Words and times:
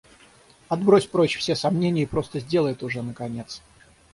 Отбрось 0.67 1.05
прочь 1.05 1.37
все 1.37 1.55
сомнения 1.55 2.01
и 2.01 2.05
просто 2.07 2.39
сделай 2.39 2.71
это 2.71 2.87
уже 2.87 3.03
наконец! 3.03 3.61